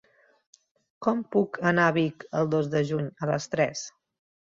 [1.07, 3.85] Com puc anar a Vic el dos de juny a les tres?